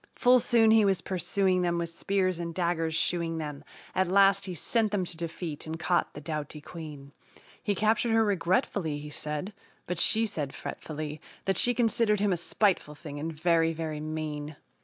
[0.15, 3.63] Full soon he was pursuing them, with spears and daggers "shooing" them,
[3.93, 7.11] At last he sent them to defeat and caught the doughty queen.
[7.61, 9.53] He captured her regretfully, he said,
[9.85, 14.55] but she said fretfully That she considered him a spiteful thing, and very, very "mean."